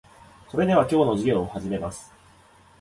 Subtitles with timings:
[0.49, 2.11] それでは、今日の授業を始めます。